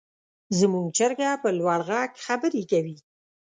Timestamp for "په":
1.43-1.49